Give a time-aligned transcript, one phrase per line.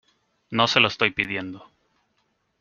[0.49, 1.69] no se lo estoy pidiendo